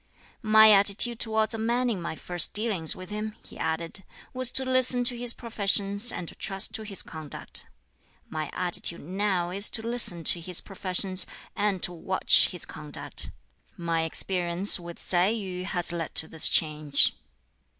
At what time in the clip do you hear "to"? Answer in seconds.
4.53-4.65, 5.03-5.15, 6.27-6.33, 6.73-6.81, 9.69-9.85, 10.23-10.39, 11.83-11.93, 16.15-16.27